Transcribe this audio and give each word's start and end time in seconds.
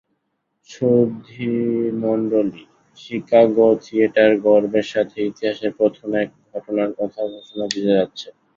সুধীমণ্ডলী, 0.69 2.63
Chicago 2.97 3.69
theatre 3.83 4.31
গর্বের 4.45 4.87
সাথে 4.93 5.17
ইতিহাসের 5.29 5.71
প্রথম 5.79 6.09
এক 6.21 6.29
ঘটনার 6.49 6.89
কথা 6.99 7.21
ঘোষণা 7.33 7.65
দিতে 7.67 7.91
যাচ্ছে! 7.97 8.27